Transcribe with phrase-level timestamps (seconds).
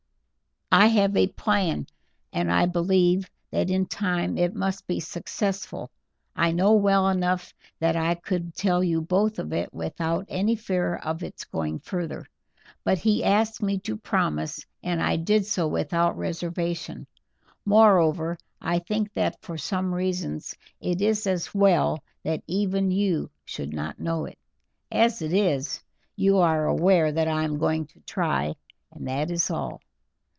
[0.73, 1.85] "I have a plan,
[2.31, 5.91] and I believe that in time it must be successful.
[6.33, 10.95] I know well enough that I could tell you both of it without any fear
[10.95, 12.25] of its going further,
[12.85, 17.05] but he asked me to promise, and I did so without reservation;
[17.65, 23.73] moreover, I think that for some reasons it is as well that even you should
[23.73, 24.37] not know it.
[24.89, 25.83] As it is,
[26.15, 28.55] you are aware that I am going to try,
[28.93, 29.81] and that is all.